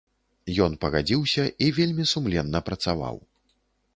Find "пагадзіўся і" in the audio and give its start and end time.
0.85-1.69